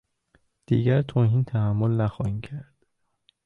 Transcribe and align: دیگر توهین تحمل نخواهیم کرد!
دیگر 0.65 1.01
توهین 1.01 1.43
تحمل 1.43 1.91
نخواهیم 1.91 2.41
کرد! 2.41 2.75